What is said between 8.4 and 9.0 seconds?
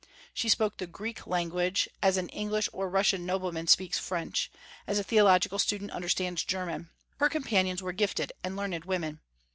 and learned